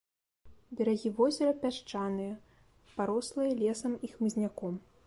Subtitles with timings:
[0.79, 2.33] Берагі возера пясчаныя,
[2.97, 4.87] парослыя лесам і хмызняком.